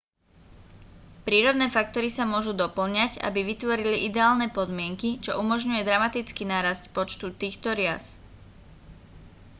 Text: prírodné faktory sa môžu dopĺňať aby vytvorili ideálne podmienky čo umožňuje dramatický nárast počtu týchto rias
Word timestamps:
prírodné 1.29 1.67
faktory 1.75 2.09
sa 2.13 2.23
môžu 2.33 2.51
dopĺňať 2.63 3.11
aby 3.27 3.39
vytvorili 3.51 3.97
ideálne 4.09 4.47
podmienky 4.57 5.09
čo 5.25 5.31
umožňuje 5.41 5.81
dramatický 5.89 6.41
nárast 6.53 6.83
počtu 6.95 7.25
týchto 7.41 7.69
rias 7.79 8.05